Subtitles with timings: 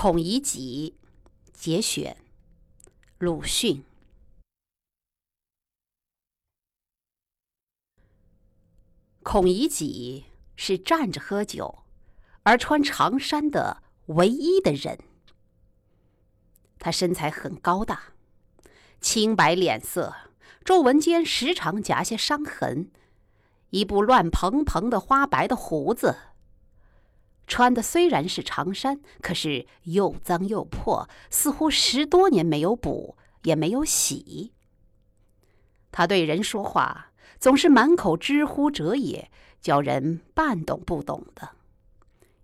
[0.00, 0.94] 孔乙己
[1.52, 2.16] 节选，
[3.18, 3.82] 鲁迅。
[9.24, 11.80] 孔乙己是站着喝酒
[12.44, 15.00] 而穿长衫的唯一的人。
[16.78, 18.12] 他身材很高大，
[19.00, 20.14] 青白脸色，
[20.64, 22.92] 皱纹间时常夹些伤痕，
[23.70, 26.16] 一部乱蓬蓬的花白的胡子。
[27.48, 34.52] 穿的虽然是长衫，可是又脏又破，似乎十多年没有补，也没有洗。
[35.90, 39.30] 他对人说话总是满口“知乎者也”，
[39.60, 41.50] 叫人半懂不懂的。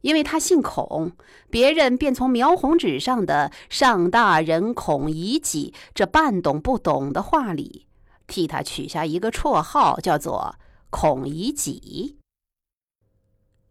[0.01, 1.13] 因为他姓孔，
[1.51, 7.87] 别人便从描红纸上的“上大人孔乙己”这半懂不懂的话里，
[8.27, 10.57] 替他取下一个绰号，叫做
[10.91, 12.19] “孔乙己”。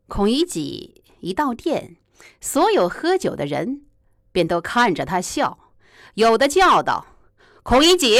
[0.07, 1.02] 孔乙己。
[1.23, 1.95] 一到店，
[2.41, 3.83] 所有喝酒的人
[4.33, 5.57] 便都看着他笑，
[6.15, 7.07] 有的叫道
[7.63, 8.19] ：“孔乙己，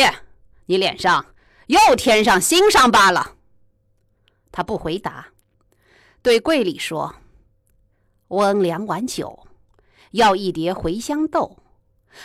[0.67, 1.33] 你脸上
[1.67, 3.35] 又添上新伤疤了。”
[4.53, 5.27] 他不回答，
[6.21, 7.15] 对柜里说
[8.29, 9.47] ：“温两碗酒，
[10.11, 11.57] 要一碟茴香豆，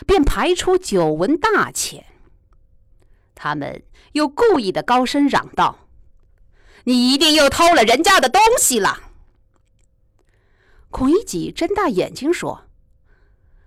[0.07, 2.07] 便排出久闻大钱。”
[3.35, 3.83] 他们
[4.13, 5.89] 又故意的高声嚷道
[6.85, 9.07] ：“你一定又偷了人家的东西了！”
[10.91, 12.65] 孔乙己睁大眼睛说：“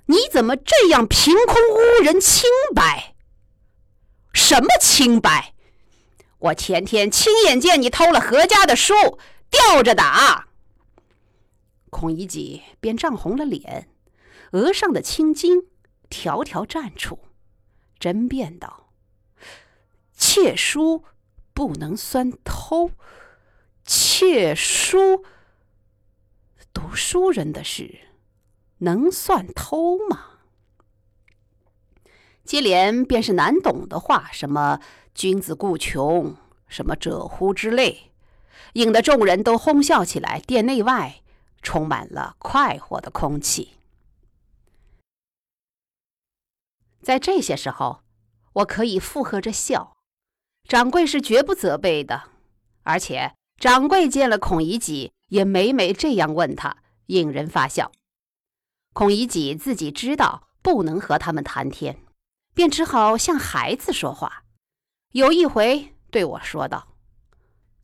[0.08, 3.16] 你怎么这样凭空污人清白？
[4.34, 5.54] 什么清白？
[6.40, 8.94] 我前天亲眼见你偷了何家的书，
[9.50, 10.48] 吊着打。”
[11.92, 13.90] 孔乙己便涨红了脸，
[14.54, 15.68] 额上的青筋
[16.10, 17.20] 条条绽出，
[18.00, 18.90] 争辩道
[20.18, 21.04] ：“窃书
[21.54, 22.92] 不能算偷，
[23.86, 25.24] 窃书。”
[26.74, 28.00] 读书人的事，
[28.80, 30.28] 能算偷吗？
[32.44, 34.80] 接连便是难懂的话，什么
[35.14, 36.36] “君子固穷”，
[36.68, 38.12] 什么“者乎”之类，
[38.74, 41.22] 引得众人都哄笑起来，店内外
[41.62, 43.74] 充满了快活的空气。
[47.02, 48.02] 在这些时候，
[48.54, 49.98] 我可以附和着笑，
[50.68, 52.30] 掌柜是绝不责备的，
[52.84, 55.14] 而且掌柜见了孔乙己。
[55.32, 57.94] 也每每这样问他，引人发笑。
[58.92, 62.04] 孔乙己自己知道不能和他们谈天，
[62.54, 64.44] 便只好像孩子说话。
[65.14, 66.98] 有一回对我说道：“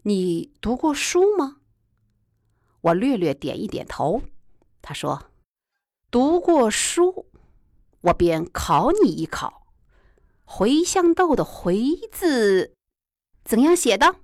[0.04, 1.62] 你读过书吗？”
[2.82, 4.22] 我略略点一点头。
[4.82, 5.32] 他说
[6.12, 7.32] ：“读过书。”
[8.02, 9.68] 我便考你一考
[10.46, 12.76] ：“茴香豆的‘茴’字
[13.46, 14.18] 怎样写的？”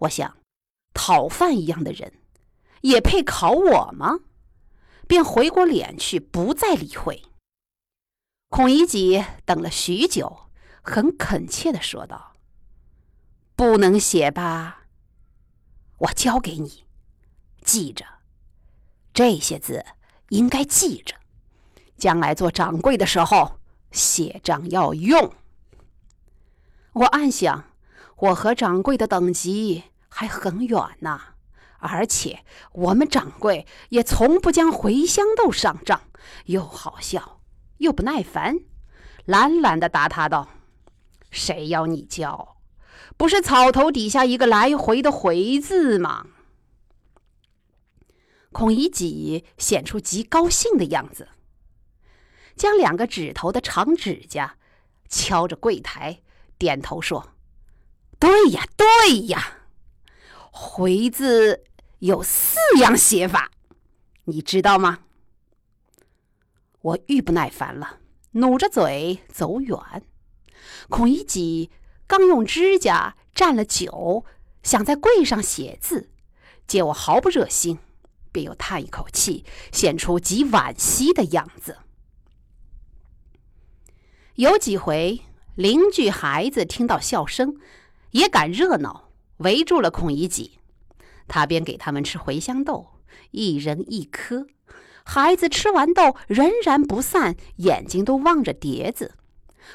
[0.00, 0.35] 我想。
[0.96, 2.14] 讨饭一样的人，
[2.80, 4.20] 也配考我吗？
[5.06, 7.22] 便回过脸去，不再理会。
[8.48, 10.48] 孔乙己等了许久，
[10.80, 12.32] 很恳切的说道
[13.54, 14.84] ：“不能写吧？
[15.98, 16.86] 我教给你，
[17.62, 18.06] 记着
[19.12, 19.84] 这些字，
[20.30, 21.14] 应该记着，
[21.98, 23.60] 将来做掌柜的时候
[23.92, 25.34] 写账要用。”
[26.94, 27.64] 我暗想，
[28.16, 29.84] 我和掌柜的等级。
[30.18, 31.20] 还很远呢，
[31.78, 36.04] 而且我们掌柜也从不将茴香豆上账，
[36.46, 37.42] 又好笑
[37.76, 38.60] 又不耐烦，
[39.26, 40.48] 懒懒的答他道
[41.30, 42.56] ：“谁要你教？
[43.18, 46.28] 不是草头底下一个来回的回字吗？”
[48.52, 51.28] 孔乙己显出极高兴的样子，
[52.56, 54.56] 将两个指头的长指甲
[55.10, 56.22] 敲着柜台，
[56.56, 57.34] 点头说
[58.18, 59.58] ：“对呀，对呀。”
[60.58, 61.64] 回字
[61.98, 63.50] 有四样写法，
[64.24, 65.00] 你知道吗？
[66.80, 67.98] 我愈不耐烦了，
[68.30, 69.78] 努着嘴走远。
[70.88, 71.70] 孔乙己
[72.06, 74.24] 刚用指甲蘸了酒，
[74.62, 76.08] 想在柜上写字，
[76.66, 77.78] 见我毫不热心，
[78.32, 81.76] 便又叹一口气，显出极惋惜的样子。
[84.36, 85.20] 有几回，
[85.54, 87.60] 邻居孩子听到笑声，
[88.12, 89.05] 也赶热闹。
[89.38, 90.58] 围住了孔乙己，
[91.28, 92.88] 他便给他们吃茴香豆，
[93.30, 94.46] 一人一颗。
[95.04, 99.14] 孩子吃完豆，仍然不散，眼睛都望着碟子。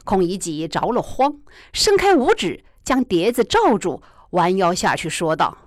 [0.03, 1.39] 孔乙己着了慌，
[1.71, 5.57] 伸开五指将碟子罩住，弯腰下去说道：“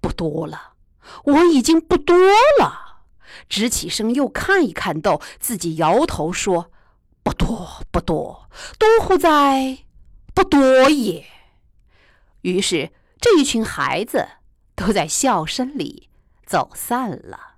[0.00, 0.74] 不多了，
[1.24, 2.16] 我已经不多
[2.60, 2.80] 了。”
[3.48, 6.70] 直起身又看一看豆，自己摇头说
[7.24, 8.48] ：“不多，不多，
[8.78, 9.78] 多乎在
[10.34, 11.26] 不多也。”
[12.42, 12.90] 于是，
[13.20, 14.28] 这一群孩子
[14.76, 16.08] 都在笑声里
[16.44, 17.51] 走散了。